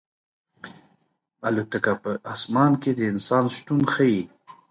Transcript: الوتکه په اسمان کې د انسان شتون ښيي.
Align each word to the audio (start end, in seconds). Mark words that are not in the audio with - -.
الوتکه 1.47 1.93
په 2.03 2.11
اسمان 2.33 2.71
کې 2.81 2.91
د 2.97 2.99
انسان 3.11 3.45
شتون 3.55 3.81
ښيي. 3.93 4.21